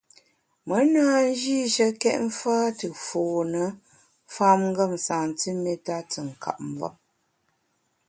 [0.67, 3.61] Me na njîshekét mfâ te fône
[4.35, 6.95] famngem santiméta te nkap mvem.